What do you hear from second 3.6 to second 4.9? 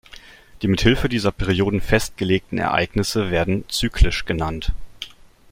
"zyklisch" genannt.